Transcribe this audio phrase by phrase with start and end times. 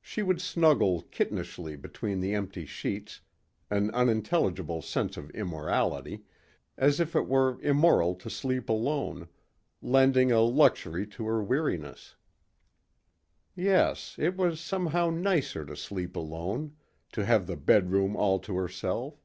[0.00, 3.22] She would snuggle kittenishly between the empty sheets,
[3.70, 6.22] an unintelligible sense of immorality
[6.76, 9.26] as if it were immoral to sleep alone
[9.82, 12.14] lending a luxury to her weariness.
[13.56, 16.76] Yes, it was somehow nicer to sleep alone,
[17.10, 19.24] to have the bedroom all to herself.